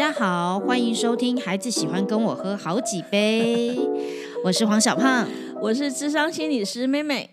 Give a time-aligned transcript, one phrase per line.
[0.00, 3.74] 大家好，欢迎收听《孩子喜欢跟我喝好几杯》，
[4.42, 5.28] 我是黄小胖，
[5.60, 7.28] 我是智商心理师妹妹。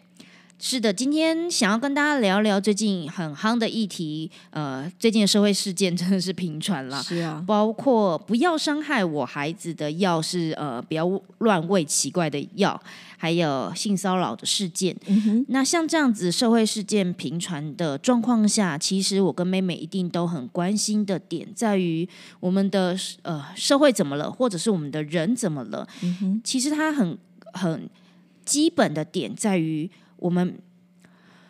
[0.60, 4.30] 是的，今天想要跟大家聊聊最近很夯的议题。
[4.50, 12.82] 呃，最近的社会事件真的是频传了，是啊，包括不要伤害我孩子的药是呃，不要乱喂奇怪的药，
[13.18, 14.96] 还有性骚扰的事件。
[15.50, 25.88] 那像这样子社会事件频传的状况下，其实我跟妹妹一定都很关心的点在于我们的呃社会怎么了，或者是我们的人怎么了？
[26.44, 27.16] 其实它很
[27.54, 27.88] 很
[28.44, 29.88] 基本的点在于。
[30.18, 30.60] 我们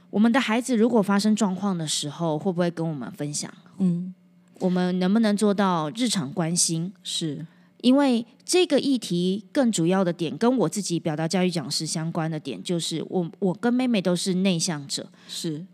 [0.10, 3.52] 我们的孩子如果发生状况的时候，会不会跟我们分享？
[3.78, 4.14] 嗯，
[4.60, 6.94] 我们能不能做到日常关心？
[7.04, 7.46] 是
[7.82, 15.66] 因为这个议题更主要的点，跟我自己表达教育讲师相关的点，就是我我跟妹妹都是内向者，是，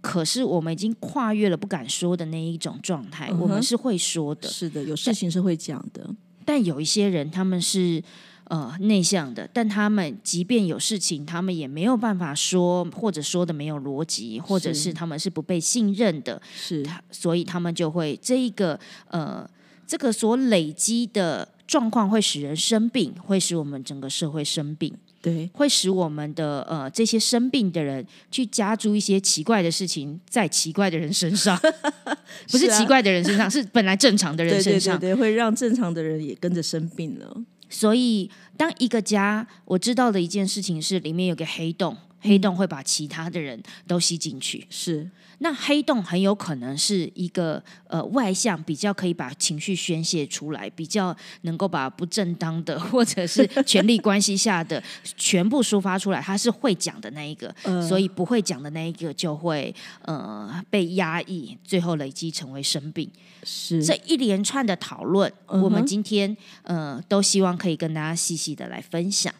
[0.00, 8.02] 可是我们已经跨越了不敢说的那一种状态，我们是会说的，是的，有事情是会讲的，但有一些人他们是。
[8.44, 14.92] 呃，内向的，但他们即便有事情，他们也没有办法说，或者说的没有逻辑，或者是。
[14.92, 19.48] 他们是不被信任的，是，所以他们就会这一个呃，
[19.86, 31.58] 这个所累积的状况会使人生病，会使我们整个社会生病，对，会使我们的呃这些生病的人去加诸一些奇怪的事情在奇怪的人身上，
[32.52, 37.42] 不是奇怪的人身上，是本来正常的人身上，对，会让正常的人也跟着生病了。
[37.72, 44.66] 所以，当一个家，我知道的一件事情是，里面有个黑洞，黑洞会把其他的人都吸进去。
[44.68, 45.10] 是，
[45.42, 54.80] 那黑洞很有可能是一个呃外向，比较可以把情绪宣泄出来，比较能够把不正当的 或者是权力关系下的
[55.16, 56.20] 全部抒发出来。
[56.20, 57.52] 他是会讲的那一个，
[57.86, 63.10] 所以不会讲的那一个就会呃被压抑，最后累积成为生病。
[63.42, 69.34] 是这一连串的讨论，我们今天呃都希望可以跟大家细细的来分享。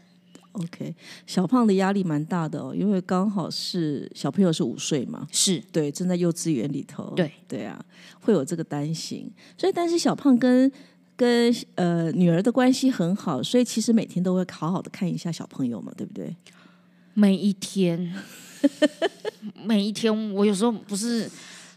[0.53, 0.95] OK，
[1.27, 5.63] 小胖的压力蛮大的哦，因为刚好是小朋友是五岁嘛，是。
[5.73, 7.33] 对，正在幼稚园里头，对。
[7.49, 7.83] 对啊，
[8.21, 9.31] 会有这个担心。
[9.57, 10.71] 所以，但是小胖跟
[11.17, 16.35] 跟呃女儿的关系很好，所以其实每天都会好好的看一下小朋友嘛，对不对？
[17.15, 18.15] 每一天，
[19.65, 21.31] 每一天，我有时候不是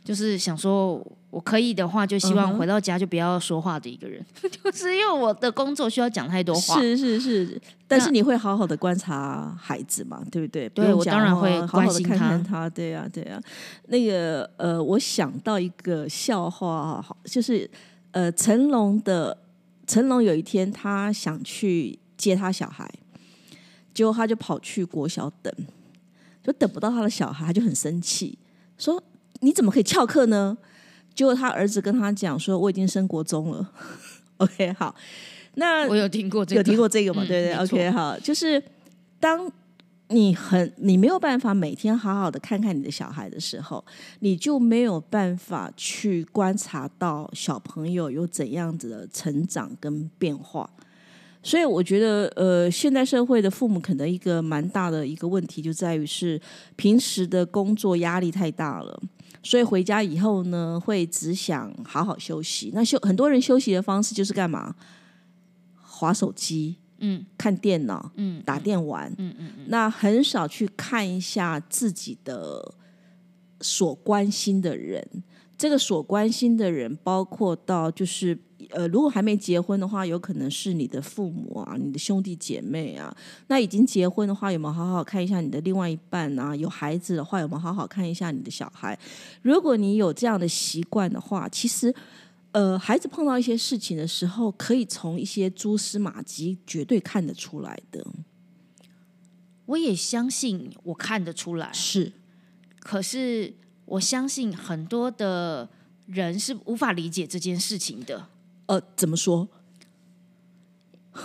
[0.06, 1.06] 就是想说。
[1.32, 4.26] 我可以的话，就希望回到家就不要说话的一个人，
[4.64, 6.80] 就是因为我的工作需要讲太多话。
[6.80, 10.70] 是是是，但是你会好好的观察孩子嘛，对不对？
[10.70, 12.70] 对我当然会关心他。
[12.70, 13.38] 对呀对呀，
[13.88, 17.70] 那个呃，我想到一个笑话，就是
[18.12, 19.38] 呃，成龙的
[19.86, 22.90] 成龙有一天他想去接他小孩，
[23.94, 25.54] 结果他就跑去国小等，
[26.42, 28.38] 就等不到他的小孩，他就很生气，
[28.78, 29.04] 说
[29.42, 30.58] 你怎么可以翘课呢？
[31.14, 33.72] 结果他儿子跟他讲说：“我已经升国中了。
[34.38, 34.94] ”OK，好，
[35.54, 37.24] 那我有听过这个，有听过这个吗？
[37.26, 38.62] 对对，OK，好，就是
[39.18, 39.50] 当
[40.10, 43.84] 你很你没有办法每天好好的看看你的小孩的时候，
[44.20, 50.70] 你就没有办法去观察到小朋友有怎样子的成长跟变化。
[51.42, 56.42] 所以我觉得，呃，现代社会的父母可能一个蛮大的一个问题就在于是
[56.76, 59.00] 平时的工作压力太大了。
[59.46, 62.72] 所以回家以后呢，会只想好好休息。
[62.74, 64.76] 那休很多人休息的方式就是干嘛？
[65.82, 69.66] 划手机，嗯，看电脑，嗯，打电玩，嗯嗯嗯。
[69.68, 72.74] 那很少去看一下自己的
[73.62, 75.24] 所关心的人。
[75.58, 78.38] 这个所关心的人，包括到就是。
[78.76, 83.16] 呃，如果还没结婚的话，有可能是你的父母啊，你的兄弟姐妹啊。
[83.48, 86.54] 那已经结婚的话，有没有好好看一下你的另外一半啊？
[86.54, 89.00] 有孩子的话，有没有好好看一下你的小孩？
[89.42, 91.96] 如果你有这样的习惯的话，其实，
[92.52, 98.06] 呃，孩子碰到一些事情的时候，可以从一些蛛丝马迹绝对看得出来的。
[99.68, 102.12] 我也相信我看得出来，是。
[102.82, 103.54] 可是
[103.86, 105.70] 我相信很多的
[106.08, 108.28] 人是无法理解这件事情的。
[108.68, 109.48] 呃，怎么说？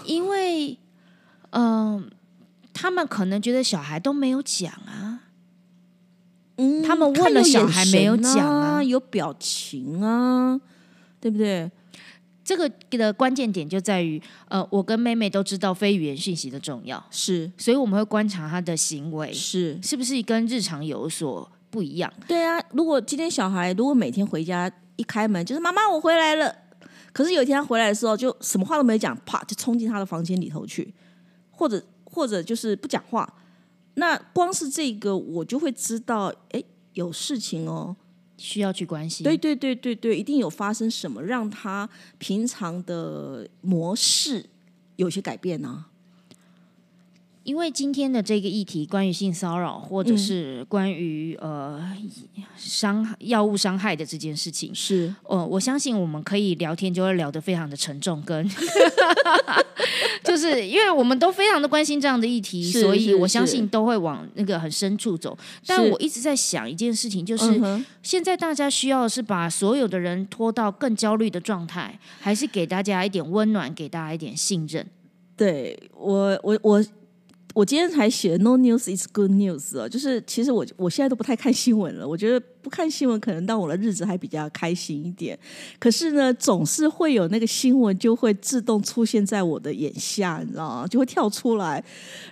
[0.04, 0.78] 因为，
[1.50, 2.10] 嗯，
[2.72, 5.22] 他们可能觉得小孩都没有讲啊，
[6.58, 10.60] 嗯，他们问了小孩没有讲啊，有表情啊，
[11.18, 11.68] 对不对？
[12.44, 22.12] 这个的关键点就在于，呃，我跟妹妹都知道非语言讯息的重要，是，所以我们会观察她的行为，是，是不是跟日常有所不一样？
[22.28, 26.54] 对啊，如果今天小孩如果每天回家一开门就是妈妈我回来了。
[27.12, 30.92] 可是有一天他回来的时候，就什么话都没讲，啪就冲进他的房间里头去，
[31.50, 33.32] 或者或者就是不讲话。
[33.94, 36.62] 那光是这个，我就会知道，哎，
[36.94, 37.96] 有事情哦。
[38.42, 39.22] 需要去关心。
[39.22, 41.86] 对对对对对，一定有发生什么让他
[42.16, 44.48] 平常的模式
[44.96, 45.84] 有些改变呢？
[47.50, 51.84] 因为今天的这个议题，关于性骚扰，或者是关于呃
[52.56, 58.48] 伤药物伤害的这件事情，是呃，我相信我们可以聊天，就会聊得非常的沉重，跟
[60.22, 65.36] 就是因为我们都非常的关心这样的议题，所以我相信都会往那个很深处走。
[65.66, 67.60] 但我一直在想一件事情，就是
[68.00, 74.86] 现在大家需要的是把所有的人拖到更焦虑的状态，还是给大家一点温暖，给大家一点信任？
[75.36, 76.84] 对我，我我。
[77.52, 82.06] 我今天才写 “No news is good news” 哦，就是其实我我现在都不太看新闻了。
[82.06, 85.38] 我觉得不看新闻可能让我的日子还比较开心一点。
[85.78, 90.86] 可是呢，总是会有那个新闻就会自动出现在我的眼下，你知道吗？
[90.86, 91.84] 就会跳出来，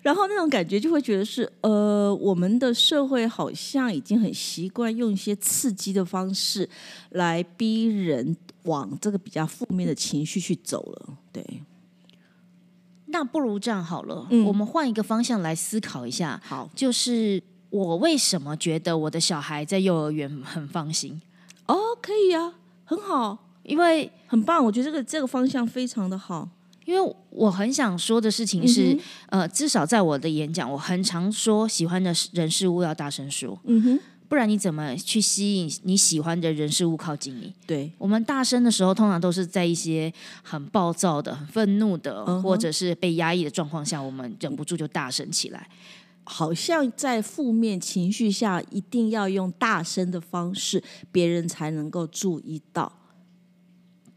[0.03, 6.69] 然后那种感觉就会觉得是呃，我们的社会好像已经很习惯用一些刺激的方式
[7.11, 11.45] 来逼人往这个比较负面的情绪去走了，对。
[13.11, 16.41] 那不如这样好了，我们换一个方向来思考一下。
[16.45, 21.21] 好，就是我为什么觉得我的小孩在幼儿园很放心？
[21.67, 24.65] 哦，可以啊，很好，因为很棒。
[24.65, 26.49] 我觉得这个这个方向非常的好。
[26.85, 33.59] 因为我很想说的事情是，呃，至少在我的演讲，我很常说，喜欢的人事物要大声说。
[33.65, 34.01] 嗯哼。
[34.29, 37.53] 不然你怎么去吸引你喜欢的人事物靠近你？
[37.67, 45.69] 对我们大声的时候，通常都是在一些很暴躁的、很愤怒的，或者是被压抑的状况下，我们忍不住就大声起来。
[46.25, 52.93] 好像在负面情绪下，一定要用大声的方式，别人才能够注意到。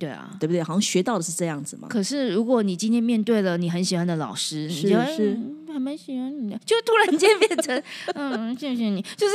[0.02, 0.64] 对啊，对不对？
[0.64, 1.88] 好像学到的是这样子嘛。
[1.88, 5.38] 可是如果你今天面对了你很喜欢的老师，是是。
[5.72, 7.84] 还蛮喜欢你的，就突然间变成
[8.16, 9.34] 嗯，谢谢你，就是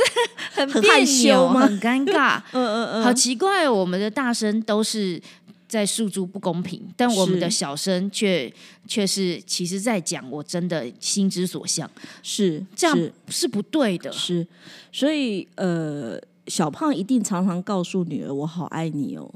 [0.51, 1.61] 很很害羞吗？
[1.61, 5.19] 很尴尬， 嗯嗯嗯，好奇怪，我们的大声都是
[5.67, 8.53] 在诉诸不公平，但我们的小声却
[8.87, 11.89] 却是其实在讲我真的心之所向，
[12.21, 12.95] 是这样
[13.29, 14.45] 是不对的，是，
[14.91, 19.27] 所以呃，小胖一定常常告诉女儿我好爱你哦，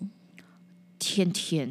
[1.01, 1.67] 天天，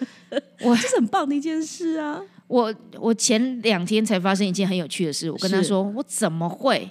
[0.64, 2.18] 我，这是很棒的一件事啊。
[2.48, 6.90] 我我前两天才发生一件很有趣的事，我跟他说我怎么会，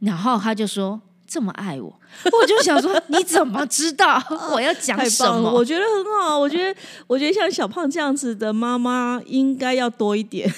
[0.00, 2.00] 然后他就说这么爱我，
[2.42, 4.20] 我就想说你怎么知道
[4.52, 5.52] 我要讲什么？
[5.54, 10.52] 我觉得很好，我觉得我觉得像小胖这样子的妈妈应该要多一点。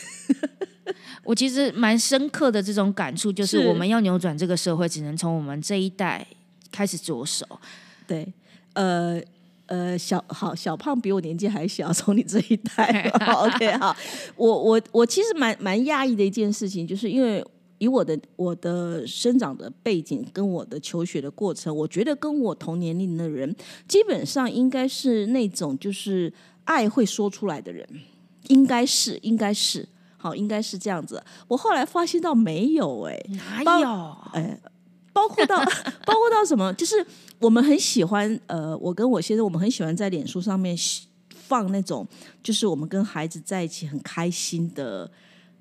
[1.24, 6.26] 我其实蛮深刻的这种感触，就是我们要扭转这个社会，只能从我们这一代
[6.72, 7.46] 开始着手。
[8.06, 8.32] 对，
[8.72, 9.20] 呃。
[9.66, 13.96] 呃，小好小胖比我年纪还小， 从你这一代， OK 好，
[14.36, 17.42] 我我我其实蛮蛮讶异的一件事情，就是因为
[17.78, 23.54] 以我的我的生长的背景跟我的求学的过程，我觉得跟我同年龄的人，
[23.88, 26.32] 基本上应该是那种就是
[26.64, 27.88] 爱会说出来的人，
[28.48, 29.88] 应该是应该是
[30.18, 31.22] 好，应该是这样子。
[31.48, 33.18] 我后来发现到没有，哎，
[33.64, 34.16] 哪有？
[34.34, 34.60] 哎。
[35.14, 35.58] 包括到
[36.04, 36.70] 包括到什么？
[36.74, 37.04] 就是
[37.38, 40.76] 我们很喜欢呃，我跟我先生，我们很喜欢在脸书上面
[41.34, 42.06] 放那种，
[42.42, 45.10] 就是我们跟孩子在一起很开心的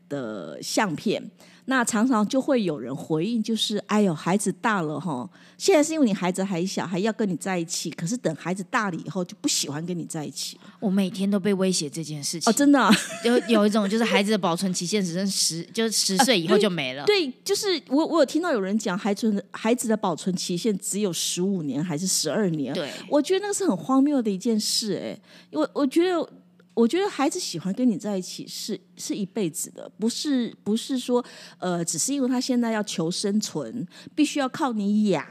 [0.10, 1.32] 的相片。
[1.66, 10.58] 那常常就会有人回应，就是哎呦，孩子大了哈，现在是因为你孩子还小，还要跟你在一起，可是等孩子大了以后就不喜欢跟你在一起。
[10.80, 12.90] 我每天都被威胁这件事情哦，真的
[13.24, 17.06] 有有一种就是孩子的保存期限只剩十，就是十岁以后就没了。
[17.06, 22.74] 对，就是我我有听到有人讲，孩子的孩子的保存期限只有十五年还是十二年？
[22.74, 25.00] 对，我觉得那是很荒谬的一件事。
[25.02, 25.18] 哎，
[25.52, 26.30] 我我觉得。
[26.74, 31.24] 我觉得孩子喜欢跟你在一起是是一辈子的，不是不是说
[31.60, 35.26] 呃，只是因为他现在要求生存，必须要靠你养，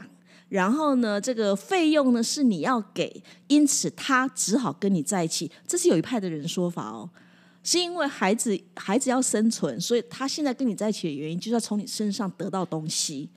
[0.49, 5.51] 然后呢，这个费用呢是你要给，因此他只好跟你在一起。
[5.67, 7.11] 这是有一派的人说法哦，
[7.65, 13.29] 是因为孩子孩子要生存，所以他现在跟你在一起的原因就是要从你身上得到东西。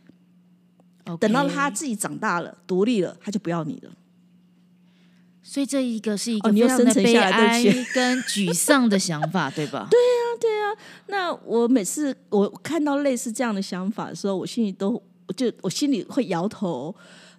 [1.19, 3.91] 等到他自己长大了、独立了，他就不要你了。
[5.47, 9.87] 所以这一个是一个非常的悲哀跟沮丧的想法， 对吧？
[9.91, 10.73] 对啊，对啊。
[11.07, 14.99] 那我每次我看到类似这样的想法的时候，我心里都
[15.37, 16.93] 就我心里会摇头，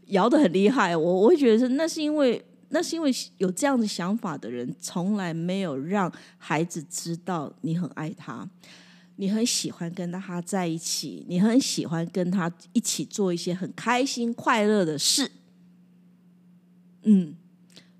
[0.07, 0.97] 摇的很厉害。
[0.97, 8.49] 我我会觉得是那是因为那是因为有这样的想法的人，从来没有让孩子知道你很爱他，
[9.17, 15.33] 你很喜欢跟他在一起，你很喜欢跟他一起做一些很开心快乐的事。
[17.03, 17.35] 嗯。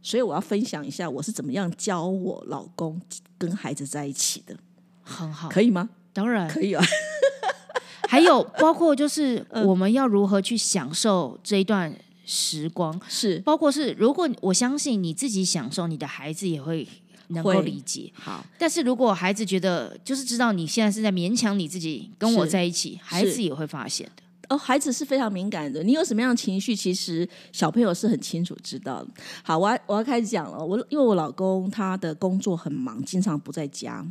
[0.07, 3.01] 所以我要分享一下我是怎么样教我老公
[3.37, 4.57] 跟孩子在一起的，
[5.03, 5.89] 很好，可以吗？
[6.13, 6.49] 当然。
[6.49, 6.85] 可以啊。
[8.09, 11.93] 还有包括就是我们要如何去享受这一段
[12.25, 13.41] 时光，是。
[13.41, 16.87] 包括是如果我相信你自己享受，你的孩子也会
[17.27, 18.13] 能够理解。
[18.15, 24.23] 好，但是如果孩子觉得就是知道你现在是在勉强你自己跟我在一起，孩子也会发现的。
[24.49, 29.11] 哦，孩子是非常敏感的，你有什么样的情绪，其实小朋友是很清楚知道的。
[29.43, 30.65] 好，我要我要开始讲了。
[30.65, 34.07] 我因为我老公他的工作很忙，经常不在家，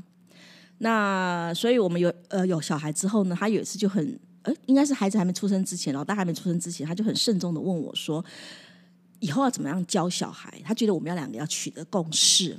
[0.80, 8.24] 那所以我们有呃有小孩之后呢，他有一次就很呃，应该是孩子还没出生之前，老大还没出生之前，他就很慎重的问我说，
[9.20, 10.52] 以后要怎么样教小孩？
[10.64, 12.58] 他觉得我们要两个要取得共识。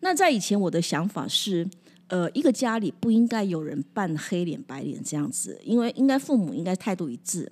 [0.00, 1.68] 那在以前我的想法是。
[2.08, 7.50] 呃，一个家里不应该有人扮黑脸白脸这样子，因为应该父母应该态度一致。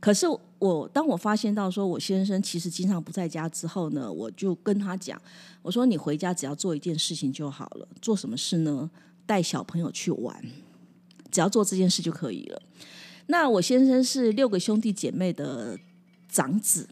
[0.00, 0.26] 可是
[0.58, 5.20] 我当我发现到说我先生其实经常不在家之后呢，我就跟他讲，
[5.62, 8.90] 我说你回家只要做一件事情就好了，做什么事呢？
[9.24, 10.44] 带小朋友去玩，
[11.30, 12.60] 只要做这件事就可以了。
[13.28, 15.78] 那我先生是六个兄弟姐妹的
[16.28, 16.86] 长子。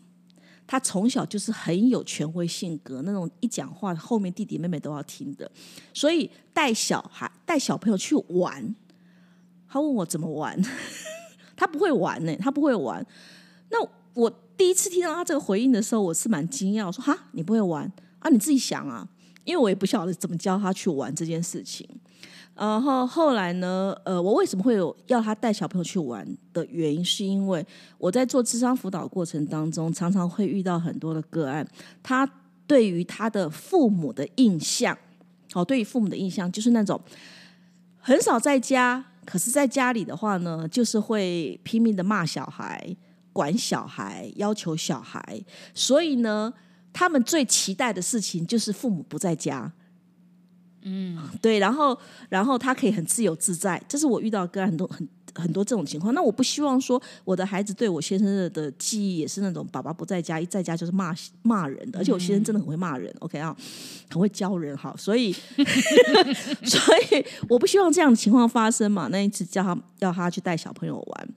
[0.66, 5.50] 他从小就是很有权威性格，那种一讲话后面弟弟妹妹都要听的，
[5.92, 8.74] 所以带小孩带小朋友去玩，
[9.68, 10.58] 他问我怎么玩，
[11.56, 13.04] 他不会玩呢，他不会玩。
[13.70, 13.78] 那
[14.14, 17.90] 我第一次听到他这个回应的时候，我是蛮惊讶，我说哈，你不会玩
[18.20, 18.30] 啊？
[18.30, 19.06] 你自己想啊，
[19.44, 21.88] 因为我也不晓得怎么教他去玩这件事情。
[22.54, 23.96] 然后后来呢？
[24.04, 27.66] 呃，我为什么会有要他带小朋友去玩的原因，是因为
[27.96, 31.66] 我在做智商辅导过程当中，常常会遇到很多的个案，
[32.02, 32.30] 他
[32.66, 34.96] 对于他的父母的印象，
[35.54, 37.00] 哦，对于父母的印象就是那种
[37.98, 42.94] 很少在家，可是在家里的话呢，就是会拼命的骂小孩、
[43.32, 45.42] 管小孩、要求小孩，
[45.74, 46.52] 所以呢，
[46.92, 49.72] 他们最期待的事情就是父母不在家。
[50.84, 51.96] 嗯，对，然后，
[52.28, 56.12] 然后他可以很自由自在，这是我遇到个很多很很多这种情况。
[56.12, 63.56] 那我不希望说我的孩子对我先生的的记忆也是那种爸爸不在家，一在家就是骂骂人的，而且我先生真的很会骂人，OK 啊，
[64.10, 65.32] 很会教人哈，所以，
[66.64, 69.08] 所以我不希望这样的情况发生嘛。
[69.10, 71.28] 那一次叫他要他去带小朋友玩。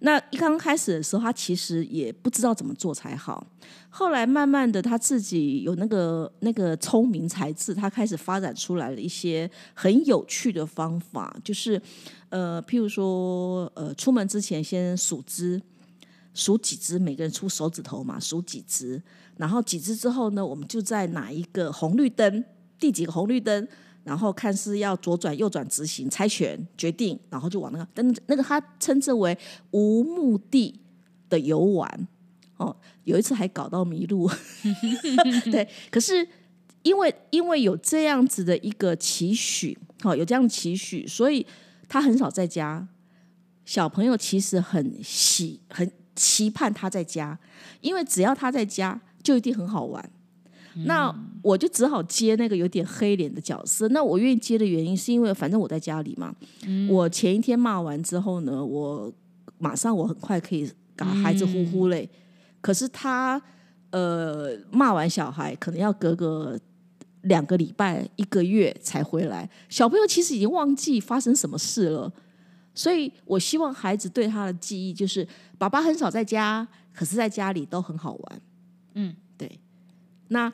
[0.00, 3.46] 那一刚开始的时候，他其实也不知道怎么做才好。
[3.88, 11.80] 后来慢慢的，他自己有那个那个聪明才智，他开始发展出来了一些很有趣的方法，就是
[12.28, 15.62] 呃，譬如说，呃，出门之前先数只，
[16.34, 19.00] 数几只，每个人出手指头嘛，数几只，
[19.36, 22.44] 然后几只之后呢，我们就在哪一个红绿灯，
[22.78, 23.66] 第几个红绿灯。
[24.04, 29.36] 然后看是要左转、右转、直行，猜拳决定，然后就往那个，但那个他称之为
[29.72, 30.78] 无目的
[31.28, 32.08] 的游玩。
[32.56, 34.30] 哦，有一次还搞到迷路。
[35.50, 36.26] 对，可是
[36.82, 41.44] 因为因为有这样子的一个期许，哦，有这样的期许，所以
[41.88, 42.86] 他很少在家。
[43.64, 47.36] 小朋友其实很喜很期盼他在家，
[47.80, 50.10] 因为只要他在家，就一定很好玩。
[50.86, 53.88] 那我就只好接那个有点黑脸的角色。
[53.88, 56.34] 那我愿意接的原因，是因为反正我在家里嘛。
[56.88, 59.12] 我前一天骂完之后呢，我
[59.58, 62.08] 马上我很快可以把孩子呼呼嘞。
[62.60, 63.40] 可是他
[63.90, 66.58] 呃骂完小孩，可能要隔个
[67.22, 69.48] 两个礼拜、一个月才回来。
[69.68, 72.12] 小朋友其实已经忘记发生什么事了，
[72.74, 75.26] 所以我希望孩子对他的记忆就是
[75.56, 78.40] 爸爸很少在家，可是在家里都很好玩。
[78.94, 79.60] 嗯，对。
[80.28, 80.50] 那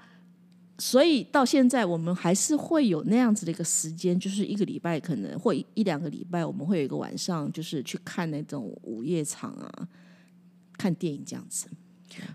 [0.81, 9.89] 所以到现在，我们还是会有那样子的一个时间，就是一个礼拜，可能或一两个礼拜，我们会有一个晚上，就是去看那种午夜场啊，
[10.77, 11.69] 看电影这样子。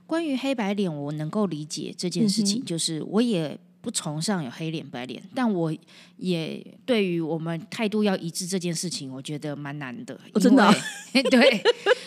[0.05, 3.59] 关于黑白脸，我能够理解这件事情，就是我也。
[3.85, 5.71] 不崇尚有黑脸白脸，但我
[6.17, 10.19] 也对于我们态度要一致这件事情，我觉得蛮难的。
[10.41, 10.73] 真的，
[11.29, 11.51] 对，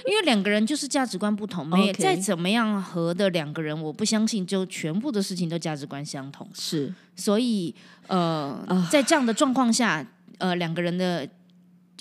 [0.05, 6.49] 因为两个人就是价值观不同， 没再怎么样合的两个人，我不相信就全部的事情都价值观相同。
[6.53, 7.73] 是，所以
[8.09, 10.05] 呃，在这样的状况下，
[10.39, 11.29] 呃，两个人的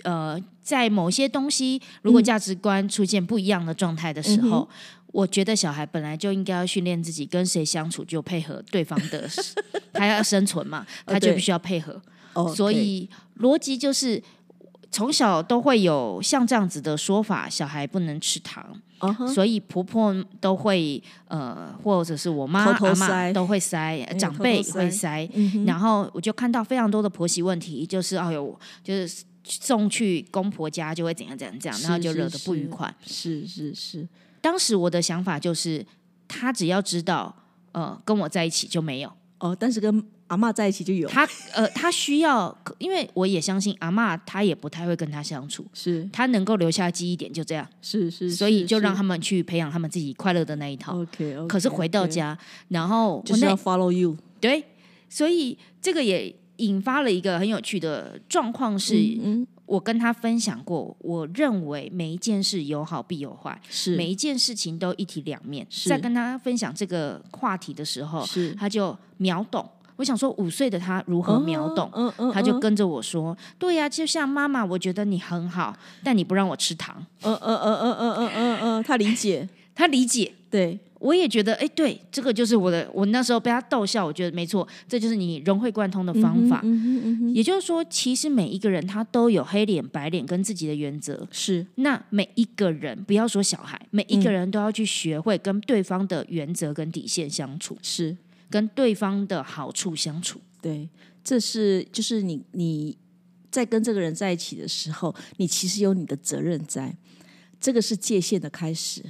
[0.01, 4.67] 呃，在某些东西如果价值观出现不一样的状态的时候。
[5.17, 9.27] 我觉得小孩本来就应该要训练自己跟谁相处就配合对方的，
[9.91, 11.99] 他要生存嘛，他就必须要配合。
[12.55, 13.09] 所以
[13.39, 14.21] 逻辑就是
[14.91, 18.79] 从小都会有像这样子的说法：小孩不能吃糖，
[19.33, 25.27] 所以婆婆都会呃，或者是我妈阿妈都会塞，长辈会塞。
[25.65, 32.93] 然后我就看到非常多的婆媳问题，就是哎呦，就是送去公婆家就会怎样怎样这样，然后就惹得不愉快。
[33.03, 34.07] 是是是。
[34.47, 35.85] 当时我的想法就是，
[36.25, 37.35] 他只要知道，
[37.73, 39.11] 呃，跟我在一起就没有。
[39.39, 39.53] 哦。
[39.59, 46.09] 但是跟阿妈在一起就有，他呃，他需要，因为我也相信阿妈，他也不太会跟他相处，是。
[46.13, 50.97] 他能够留下记忆点就这样，是是，所以就让他他们去培养他们自己快乐的那一套。
[50.97, 52.37] OK，可是回到家，
[52.69, 54.63] 然后就是要 follow you，对，
[55.09, 65.67] 所以这个也引发了一个很有趣的状况，是嗯，我跟他分享过，我认为每一件事有好必有坏，是每一件事情都一体两面。
[65.69, 69.69] 是在跟他分享这个话题的时候，是他就秒懂。
[69.97, 71.89] 我想说，五岁的他如何秒懂？
[71.93, 77.03] 嗯嗯，嗯他就跟着我说：“对呀、就像妈妈，我觉得你很好，但你不让我吃糖。
[77.23, 82.89] 嗯嗯嗯嗯嗯嗯嗯嗯，他理解，” 他理解，对，我也觉得，哎，对，这个就是我的。
[82.93, 86.61] 我那时候被他逗笑，我觉得没错，这就是你融会贯通的方法。
[86.63, 91.27] 嗯哼嗯，也就是说，其实每一个人他都有黑脸白脸跟自己的原则。
[91.31, 98.17] 是那每一个人，不要说小孩，每一个人都要去学会跟对方的原则跟底线相处，是，
[98.49, 100.39] 跟对方的好处相处。
[100.61, 100.89] 对，
[101.23, 102.97] 这是就是你你
[103.51, 106.95] 在跟这个人在一起的时候，你其实有你的责任在，
[107.61, 109.03] 这个是界限的开始。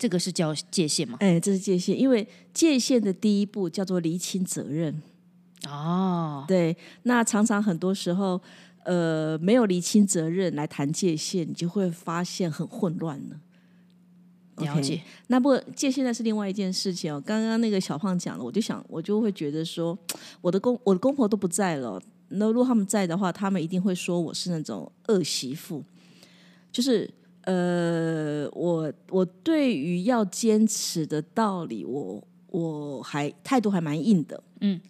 [0.00, 1.18] 这个是叫界限吗？
[1.20, 5.02] 哎，这是界限，因为界限的第一步叫做厘清责任。
[5.68, 8.40] 哦，对，那常常很多时候，
[8.84, 13.36] 呃，没有厘清责任来谈界限，你就会发现很混乱了。
[14.64, 15.02] 了解。
[15.26, 17.22] 那不界限那是另外一件事情哦。
[17.24, 19.96] 刚刚那个小胖讲了，我就想，我就会觉得说，
[20.40, 25.84] 我的公我的公婆都不在了，那如果他们在的话，他们一定会说我是那种恶媳妇，
[26.72, 27.10] 就是
[27.50, 34.80] 呃，我我对于要坚持的道理，我我还态度还蛮硬的，嗯。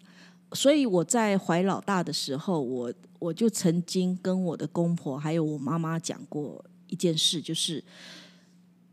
[0.53, 7.83] 所以我在怀老大的时候，我我就曾经跟我的公婆还有我妈妈讲过一件事，就是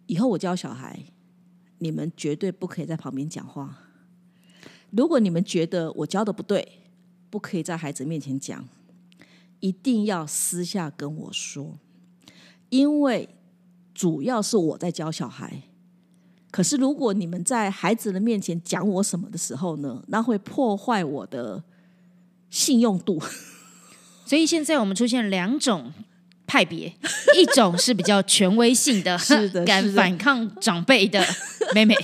[0.07, 0.99] 以后我教小孩，
[1.79, 3.77] 你们绝对不可以在旁边讲话。
[4.91, 6.67] 如果你们觉得我教的不对，
[7.29, 8.67] 不可以在孩子面前讲，
[9.59, 11.77] 一定要私下跟我说，
[12.69, 13.29] 因为
[13.99, 15.63] 主要是我在教小孩。
[16.53, 21.65] 可是如果你们在孩子的面前讲我什么的时候呢，那会破坏我的
[22.49, 23.21] 信用度。
[24.25, 25.93] 所以现在我们出现两种
[26.47, 26.95] 派别，
[27.37, 31.21] 一种是比较权威性的， 是的敢反抗长辈的
[31.75, 31.97] 妹妹，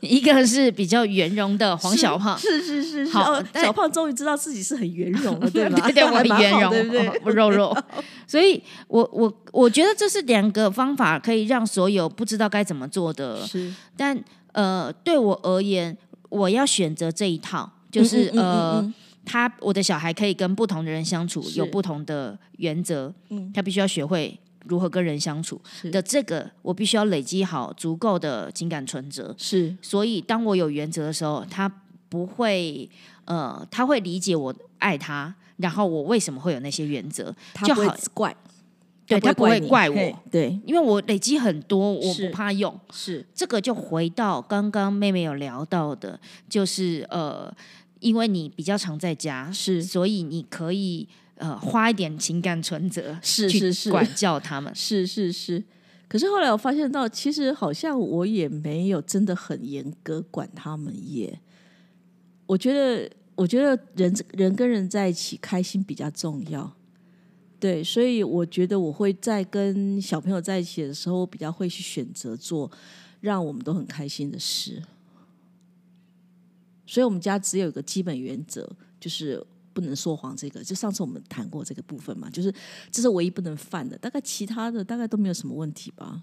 [0.00, 2.38] 一个是比较圆融的黄小胖。
[2.38, 5.80] 是是是是，哦好但小胖终于知道自己是很圆融了， 对吧？
[5.86, 7.20] 对对，很 圆融，对不对？
[7.24, 7.76] 我肉肉。
[8.26, 14.18] 所以我我我觉得这是两个方法，可以让所有不知道该怎么做的，是但
[14.52, 15.96] 呃，对我而言，
[16.28, 18.80] 我要选择这一套，就是、呃。
[18.82, 18.94] 嗯
[19.26, 25.90] 他我的小孩可以跟不同的人相处，有不同的原则，嗯他必须要学会如何跟人相处是。
[25.90, 26.00] 的。
[26.02, 29.76] 这个我必须要累积好足够的情感存折，是。
[29.80, 31.70] 所以当我有原则的时候，他
[32.08, 32.88] 不会
[33.24, 37.96] 呃，他会理解我爱他，然后我为什么会有那些原则，他就好。
[38.12, 38.36] 怪，
[39.06, 42.78] 对他不会怪我，对，因为我累积很多，我不怕用。
[42.92, 43.26] 是。
[43.34, 47.52] 这个就回到刚刚妹妹有聊到的，就是呃，
[48.00, 49.82] 因为你比较常在家，是。
[49.82, 54.72] 所以你可以呃花一点情感存折，是是是管教他们。
[54.76, 55.62] 是是是。
[56.06, 61.40] 可是后来我发现到，其实好像我也没有真的很严格管他们耶。
[62.46, 66.76] 我觉得，我觉得人人跟人在一起开心比较重要。
[67.58, 72.70] 对，所以我觉得我会在跟小朋友在一起的时候，我比较会去选择做
[73.20, 74.82] 让我们都很开心的事。
[76.86, 78.70] 所以我们家只有一个基本原则，
[79.00, 79.42] 就是
[79.74, 80.34] 不能说谎。
[80.34, 82.50] 这个就上次我们谈过这个部分嘛，就是
[82.90, 83.98] 这是唯一不能犯的。
[83.98, 86.22] 大概其他的大概都没有什么问题吧。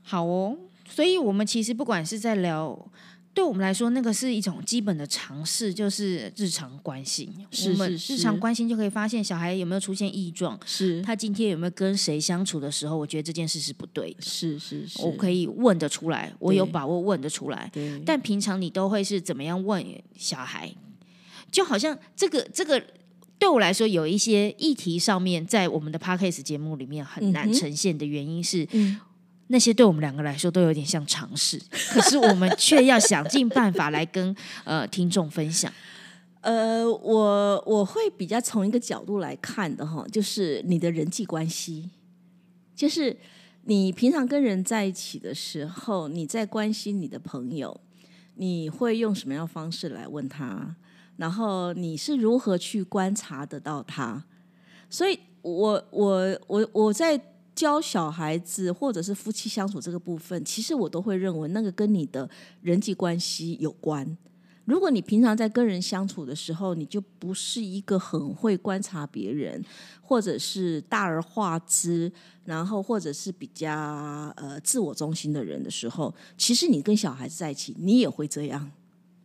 [0.00, 0.56] 好哦，
[0.88, 2.90] 所以我们其实不管是在聊，
[3.32, 7.34] 对我们来说，那个是一种基本的常识，就是日常关心。
[7.50, 14.22] 是我们日常关心就可以发现小孩有没有出现异状，是他今天有没有跟谁相处的时候，我觉得这件事是不对的。
[14.22, 17.72] 是是是，我可以问得出来，我有把握问得出来。
[18.04, 19.84] 但平常你都会是怎么样问
[20.16, 20.72] 小孩？
[21.54, 22.82] 就好像这个这个
[23.38, 28.98] 对我来说有一些议题上面，在我们的 podcast 节目里面很难呈现的原因是，嗯
[29.46, 31.62] 那些对我们两个来说都有点像尝试，
[31.94, 35.72] 可是我们却要想尽办法来跟呃听众分享。
[36.40, 41.90] 呃，我我会比较从一个角度来看的哈，就是你的人际关系，
[42.74, 43.16] 就是
[43.62, 47.80] 你平常跟人在一起的时候，你在关心你的朋友，
[48.34, 50.74] 你会用什么样的方式来问他？
[51.16, 54.24] 然后你是如何去观察得到他？
[54.90, 57.20] 所以我我我我在
[57.54, 62.28] 教小孩子或者是夫妻相处这个部分，其实我都会认为那个跟你的
[62.62, 64.16] 人际关系有关。
[64.64, 69.62] 如果你平常在跟人相处的时候，你就不是一个很会观察别人，
[70.00, 72.10] 或者是大而化之，
[72.46, 73.70] 然后或者是比较
[74.36, 78.72] 呃自我中心的人的时候，其实你跟小孩子在一起，你也会这样，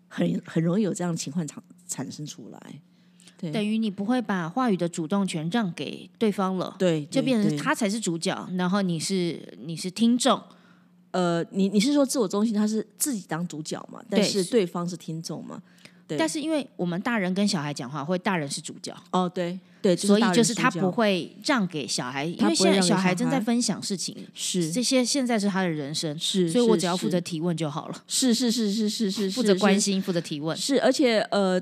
[0.10, 2.82] 很很容易有这样的情况产产生出来。
[3.38, 10.42] 对，等于你不会把话语的主动权让给对方了，对，就变成他才是主角，然后你是你是听众，
[11.12, 14.02] 呃，你你是说自我中心，他是自己当主角嘛？
[14.10, 14.44] 但对是。
[14.44, 15.62] 对方是听众嘛？
[16.06, 16.18] 对。
[16.18, 24.70] 但是因为我们大人跟小孩讲话，会大人是主角，哦，对对，所以就是他不会让给小孩，因为现在小小孩正在分享事情，是。
[24.70, 30.58] 这些现在是他的人生，是，所以我只要负责提问就好了，是是是是是是负责关心心，负责提问。
[30.58, 31.62] 是，而且呃，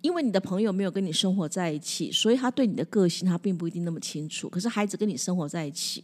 [0.00, 4.48] 因为你的朋友没有跟你生活在一起，所以他对你的个性他并不一定那么清楚。
[4.48, 6.02] 可是孩子跟你生活在一起，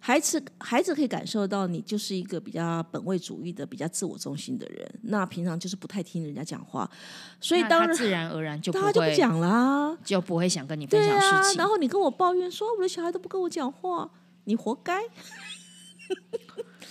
[0.00, 4.88] 孩子孩子可以感受到你就是一个比较本位主义的、比较自我中心的人。
[5.02, 6.90] 那平常就是不太听人家讲话，
[7.40, 9.96] 所以当然自然而然就 不大家就不讲啦。
[10.04, 11.66] 就不会想跟你分享事，情然。
[11.66, 14.10] 后你跟我抱怨说我的小孩都不跟我讲话，
[14.44, 15.02] 你活该。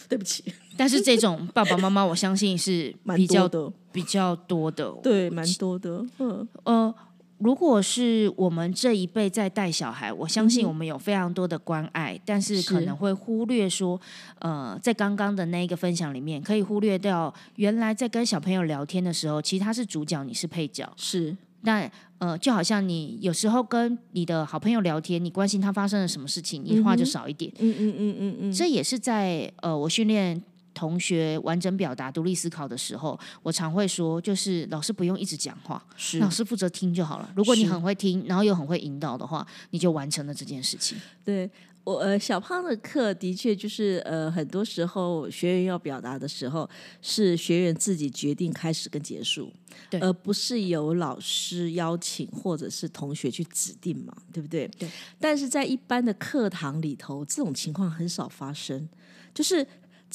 [0.08, 4.92] 对不起，但是这种爸爸妈妈，我相信是蛮比较多的，比较多的。
[5.02, 6.06] 对，蛮多的。
[6.20, 6.94] 嗯，呃，
[7.38, 14.00] 如果是我们这一辈在带小孩，我相信我们有非常多的关爱，但是可能会忽略说，
[14.40, 20.92] 呃，在刚刚的那一个分享里面，可以忽略掉原来在跟小朋友聊天的时候，其实他是主角，你是配角。
[20.96, 27.52] 是但呃，就好像你有时候跟你的好朋友聊天，你关心他发生了什么事情，你话就少一点。
[27.58, 30.40] 嗯嗯嗯嗯嗯，这也是在呃，我训练
[30.76, 37.34] 同学完整表达、独立思考的时候，我常会说，就是老师不用一直讲话，是老师负责听就好了。
[37.36, 40.96] 如果你很会听，然后又很会引导的话，你就完成了这件事情。
[41.24, 41.50] 对
[41.86, 46.68] 我呃，小胖的课的确就是呃，很多时候学员要表达的时候，
[47.00, 49.54] 是学员自己决定开始跟结束，
[49.88, 54.68] 对而不是由老师邀请或者是同学去指定嘛，对不对？
[54.80, 54.90] 对。
[55.20, 58.90] 但是在一般的课堂里头，这种情况很少发生，
[59.32, 59.66] 就是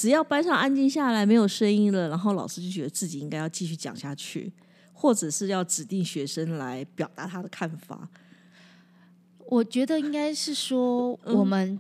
[0.01, 4.51] 只要班上安静下来，没有声音了，然后老师就觉得自己应该要继续讲下去，
[4.95, 8.09] 或者是要指定学生来表达他的看法。
[9.47, 11.79] 我觉得应该是说，嗯我们、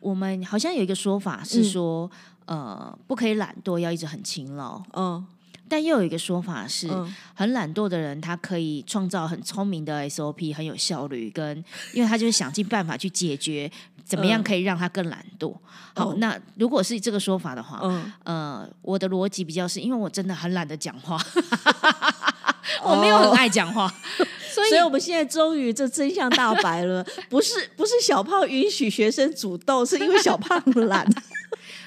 [0.00, 2.10] 我们好像有一个说法是说，
[2.44, 4.82] 呃，不可以懒惰，要一直很勤劳。
[4.92, 5.26] 嗯
[5.68, 11.56] 但又有一个说法是，嗯很懒惰的人，他可以创造很聪明的 SOP，很有效率，跟
[11.92, 13.68] 因为他就是想尽办法去解决
[14.06, 14.44] 怎么样嗯。
[14.44, 15.52] 可以让他更懒惰。
[15.94, 16.14] 好，哦。
[16.18, 21.18] 那如果是这个说法的话，嗯，呃，我的逻辑比较是因为我真的很懒得讲话，
[22.84, 23.92] 我没有很爱讲话，
[24.54, 31.06] 所以所以我们现在终于这真相大白了，不是不是小胖允许学生主动，是因为小胖懒。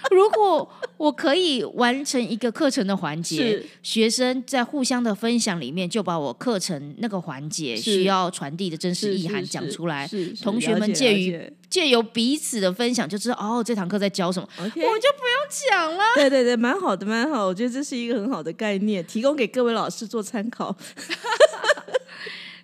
[0.12, 10.10] 如果我可以完成一个课程的环节，学生在互相的分享里面就把我课程那个环节需要传递的真实意涵讲出来，
[10.42, 15.00] 同学们介于借由彼此的分享就知道哦，这堂课在教什么我就不用
[15.70, 16.04] 讲了。
[16.16, 17.46] 对对对，蛮好的，蛮好。
[17.46, 20.76] 我觉得这是一个很好的概念，提供给各位老师做参考。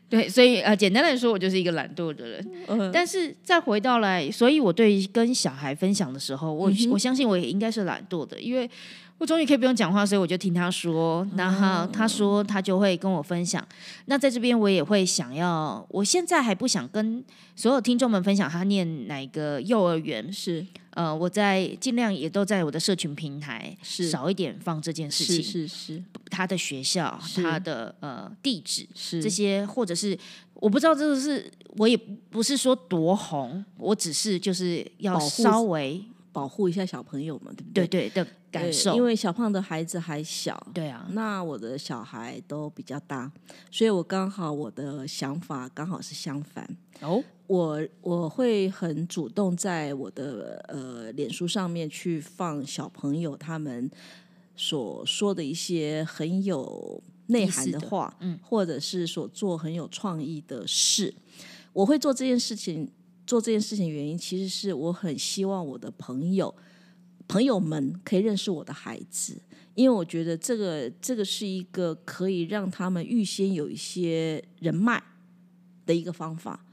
[0.08, 2.52] 对，所以呃，简单来说，我就是一个懒惰的人。
[2.68, 8.70] 嗯，但是再回到来，所以我对跟小孩分享的时候，我、嗯我相信我也应该是懒惰的，因为
[9.18, 13.66] 我终于可以不用讲话，所以我就听他说，然后他说他就会跟我分享。
[14.06, 17.24] 那在这边我也会想要，我现在还不想跟
[17.56, 30.18] 所有听众们分享他念哪个幼儿园，是呃，我在尽量也都在我的社群平台是少一点放这件事情，是是他的学校、他的呃地址，是这些，或者是
[30.56, 31.96] 我不知道这个是，我也
[32.30, 38.10] 不是说多红，我只是就是要稍微保护一下小朋友嘛，对不对对？
[38.10, 43.32] 对的感受，因为小胖的孩子还小，对啊，那我的小孩都比较大，
[43.70, 46.68] 所以我刚好我的想法刚好是相反。
[47.02, 53.92] 哦，我我会很主动在我的呃脸书上面去放小朋友他们
[54.56, 61.14] 所说的一些很有内涵的话，嗯，或者是所做很有创意的事。
[61.74, 62.90] 我会做这件事情，
[63.28, 66.56] 做这件事情原因其实是我很希望我的朋友
[67.28, 69.42] 朋友们可以认识我的孩子，
[69.74, 75.04] 因为我觉得这个这个是一个可以让他们预先有一些人脉
[75.86, 76.66] 的一个方法。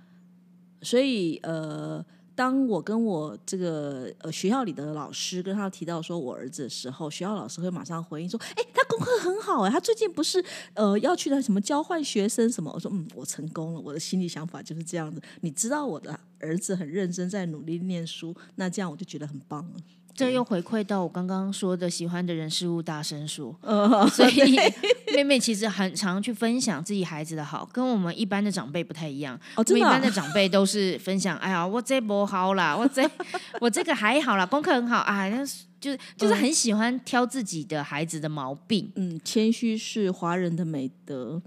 [0.82, 15.22] 所以呃，当我跟我这个呃学校里的老师跟他提到说我儿子的时候，学校老师会马上回应说：“哎，他功课很好哎，他最近不是呃要去的什么交换学生什么？”我说：“嗯，我成功了。”我的心里想法就是这样子。
[15.42, 19.76] 你知道我的儿子很认真在努力念书，那这样我就觉得很棒了。
[20.14, 23.56] 这又回馈到我刚刚说的，喜欢的人事物大声说。
[24.12, 24.56] 所以
[25.14, 29.38] 妹妹其实很常去分享自己孩子的好，跟我们一般的长辈不太一样。
[29.56, 29.80] 哦，真的。
[29.80, 33.08] 一般的长辈都是分享，哎呀，我这不好啦，我这
[33.60, 35.44] 我这个还好啦，功课很好啊，那
[35.80, 38.92] 就是就是很喜欢挑自己的孩子的毛病。
[38.96, 41.42] 嗯，谦虚是华人的美德。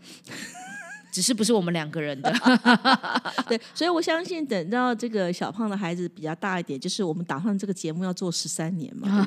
[1.15, 2.29] 只是不是我们两个人的，
[3.47, 9.25] 对，所以我相信等到这个小胖的孩子比较大一点，就是我们打算这个节目要做十三年嘛，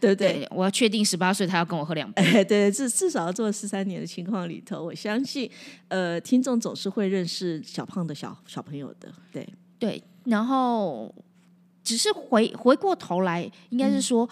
[0.00, 0.48] 对不对？
[0.56, 5.50] 我要确定十八岁他要跟我喝两杯，哎，对，至至少要做十三年的情况里头，我相信，
[5.88, 9.46] 呃，听众总是会认识小胖的小小朋友的，对
[9.78, 11.14] 对，然后
[11.84, 14.26] 只是回回过头来，应该是说。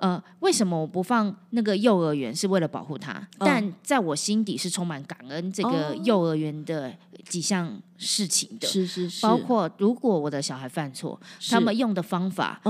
[0.00, 2.34] 呃，为什么我不放那个幼儿园？
[2.34, 6.92] 是为了保护他，但在我心底是充满感恩这个幼儿园的
[7.28, 11.18] 几项事情的，是是是，包括如果我的小孩犯错，
[11.50, 12.60] 他们用的方法，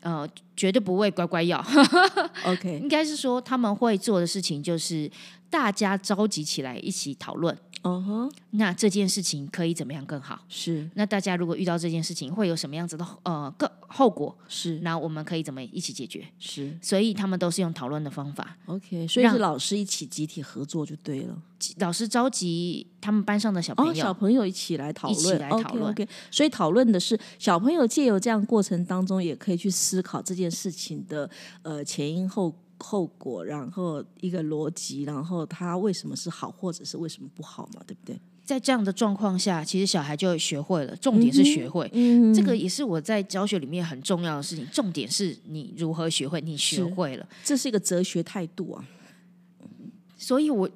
[0.00, 1.64] 呃，绝对不会乖乖要。
[2.44, 5.10] OK，应该是说他们会做的事情就是
[5.48, 7.56] 大家召集起来一起讨论。
[7.82, 10.40] 哦哼，那这件事情可以怎么样更好？
[10.48, 14.36] 是，那大家如果遇到这件事情，会有什么样子的呃个后果？
[14.48, 16.24] 是，那我们可以怎么一起解决？
[16.38, 18.56] 是，所以他们都是用讨论的方法。
[18.66, 21.36] OK，所以是老师一起集体合作就对了。
[21.78, 25.90] 老师召集他们班上的小朋友，小朋友一起来讨论，一起来讨论。
[25.90, 31.28] OK，所以讨论的是小朋友借由这样过程当中，也可以去思考这件事情的
[31.62, 32.54] 呃前因后。
[32.82, 37.82] 后果，然后一个逻辑，然后他为什么是好，或者是为什么不好嘛？
[37.86, 38.20] 对不对？
[38.44, 40.96] 在这样的状况下，其实小孩就学会了。
[40.96, 41.88] 重点是学会，
[42.34, 44.66] 这个也是我在教学里面很重要的事情。
[44.72, 48.84] 重点是你如何学会，你学会了，这是一个哲学态度啊。
[50.18, 50.68] 所以我。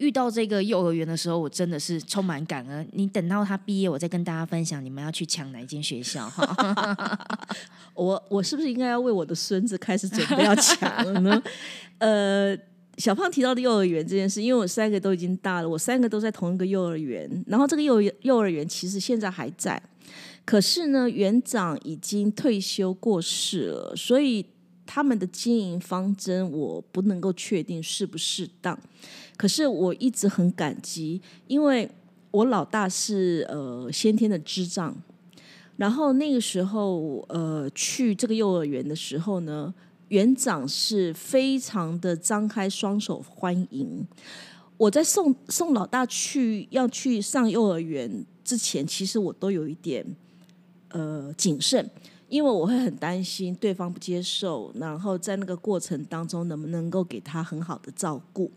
[0.00, 2.88] 遇到这个幼儿园的时候，我真的是充满感恩。
[2.92, 7.18] 你等到他毕业，我再跟大家分享你们要去抢哪一间学校哈。
[7.92, 11.42] 我我是不是应该要为我的孙子开始准备要抢了呢？
[12.00, 12.56] 呃，
[12.96, 19.80] 小胖提到的幼儿园这件事，因为我三个都已经大了，我三个都在同一个幼儿园，然后这个幼幼儿园其实现在还在，
[20.46, 24.46] 可是呢，园长已经退休过世了，所以
[24.86, 28.78] 他们的经营方针我不能够确定适不适当。
[29.40, 31.90] 可是我一直很感激，因为
[32.30, 34.94] 我老大是呃先天的智障，
[35.78, 39.72] 然后那个时候呃去这个幼儿园的时候呢，
[40.08, 44.06] 园长是非常的张开双手欢迎。
[44.76, 50.04] 我在送送老大去要去上幼儿园之前，其实我都有一点
[50.90, 51.88] 呃谨慎，
[52.28, 58.50] 因为我会很担心对方不接受，然后在那个过程当中能不能够给他很好的照顾。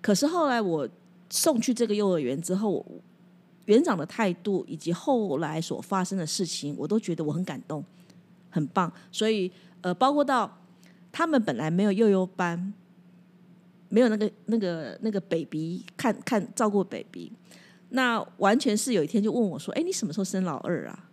[0.00, 0.88] 可是后来我
[1.30, 2.84] 送去这个幼儿园之后，
[3.66, 7.84] 园长的态度以及后来所发生的事情，我都觉得我很感动，
[8.50, 8.90] 很棒。
[9.12, 9.50] 所以
[9.82, 10.58] 呃，包括到
[11.12, 12.72] 他们本来没有幼幼班，
[13.88, 17.32] 没有那个那个那个 baby 看看照顾 baby，
[17.90, 21.10] 那完全是有一天就问我说：“哎，你什么时候生老二啊？”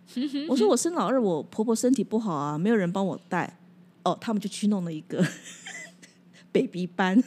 [0.48, 3.58] 我说：“我生老二，我婆婆身体不好啊，没有人帮我带。”
[4.04, 5.26] 哦，他们就去弄了一个
[6.52, 7.22] baby 班。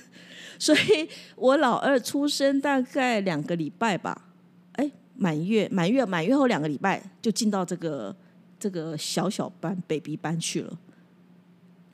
[0.59, 4.25] 所以我老二出生大概两个礼拜吧，
[4.73, 8.15] 哎，满月满月满月后两个礼拜就进到这个
[8.59, 10.77] 这个小小班 baby 班去了。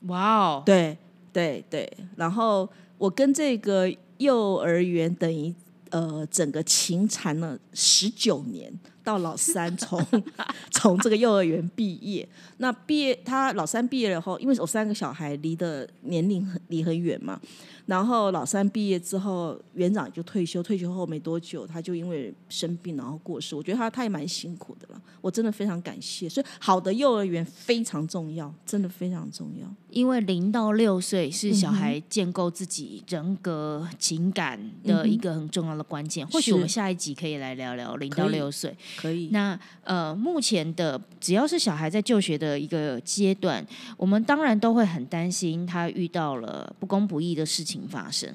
[0.08, 0.62] 哇哦！
[0.66, 0.98] 对
[1.32, 5.54] 对对，然后我跟这个幼儿园等于
[5.90, 8.72] 呃整个情缠了十九年，
[9.06, 10.04] 到老三从
[10.72, 17.40] 从这个幼儿园毕业，那毕业他老三毕业了后，因为我三个小孩离的年龄很离很远嘛。
[17.86, 20.60] 然后老三毕业之后，园长就退休。
[20.60, 23.54] 退休后没多久，他就因为生病然后过世。
[23.54, 26.28] 我觉得他他也蛮辛苦的了，我真的非常感谢。
[26.28, 29.72] 所以好的幼儿园非常重要，真的非常重要。
[29.90, 36.26] 因为零到六岁是小孩建构自己人格、情感的一个很重要的关键。
[36.26, 38.76] 或许我们下一集可以来聊聊零到六岁。
[38.96, 39.28] 可以。
[39.30, 43.64] 那呃，目前的只要是小孩在就学的一个阶段，
[43.96, 47.86] 我们当然都会很担心他遇到了不公不义的事情。
[47.88, 48.34] 发生，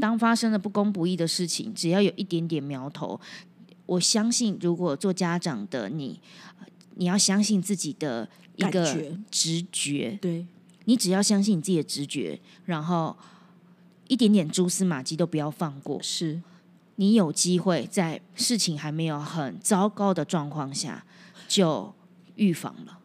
[0.00, 3.18] 当发生了不公不义的事情，只要有一点点苗头，
[3.86, 6.20] 我相信，如果做家长的你，
[6.96, 8.84] 你要相信自己的一个
[9.30, 10.44] 直觉，对。
[10.84, 13.16] 你只要相信你自己的直觉，然后
[14.08, 16.42] 一点点蛛丝马迹都不要放过，是
[16.96, 21.04] 你有机会在事情还没有很糟糕的状况下
[21.48, 21.92] 就
[22.36, 22.98] 预防了。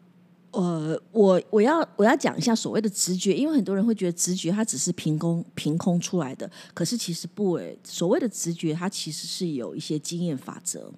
[0.50, 7.76] 呃，我我要我要讲一下所谓的直觉，因为很多人会觉得直觉它只是凭空凭空出来的，可是其实不诶。
[7.84, 10.90] 所谓的直觉，它其实是有一些经验法则。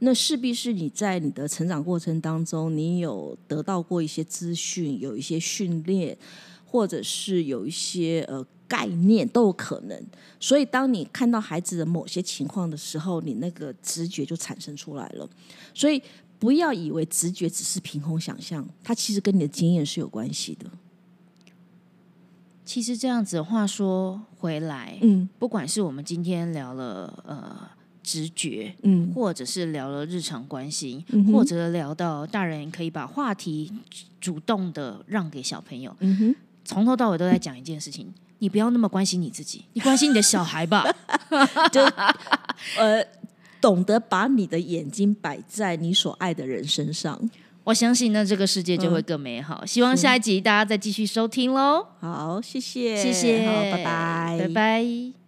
[0.00, 6.16] 那势必是你在你的成长过程当中，你有得到过一些资讯，有一些训练，
[6.66, 10.02] 或者是有一些呃概念都有可能。
[10.40, 15.28] 所以，当你看到孩子的某些情况的时候，你那个直觉就产生出来了。
[15.74, 16.02] 所以，
[16.38, 20.70] 不要以为直觉只是凭空想象，它其实跟你的经验是有关系的。
[22.64, 27.68] 其实这样子话说回来，嗯不管是我们今天聊了呃
[28.02, 33.70] 直觉，嗯或者是聊了日常关系，嗯或者聊到大人可以把话题
[34.18, 40.84] 主动的让给小朋友，嗯哼，从头到尾都在讲一件事情：你不要那么关心你自己， 你关心你的小孩吧。
[41.70, 41.80] 就
[42.76, 43.00] 呃，
[43.60, 47.30] 懂得把你的眼睛摆在你所爱的人身上。
[47.62, 49.64] 我相信呢，这个世界就会更美好。
[49.64, 55.21] 希望下一集大家再继续收听喽，好，谢谢，谢谢，好，拜拜，拜拜。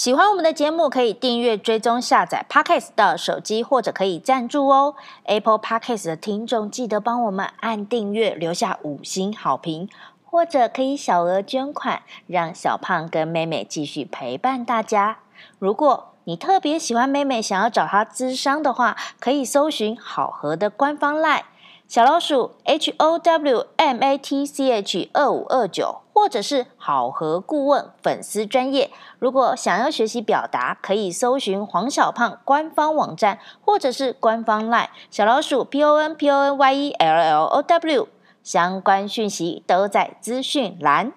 [0.00, 4.94] 喜欢我们的节目，可以订阅、追踪、下载 Podcast 到手机，或者可以赞助哦。
[5.24, 9.90] Apple Podcast 的听众记得帮我们按订阅，留下五星好评，
[10.24, 15.18] 或者可以小额捐款，让小胖跟妹妹继续陪伴大家。
[15.58, 21.42] 如果你特别喜欢妹妹，想要找她咨商的话，可以搜寻好合的官方 LINE
[21.90, 28.92] 小老鼠 H O W M A T C H 二五二九，或者是好合顾问粉丝专业。
[29.18, 38.06] 如果想要学习表达，可以搜寻黄小胖官方网站，或者是官方 LINE 小老鼠 P O N P O N Y E L L O W，
[38.44, 41.12] 相关讯息都在资讯栏。